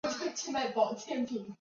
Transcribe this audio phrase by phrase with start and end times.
[0.03, 1.45] 手焊则经常使用烙铁。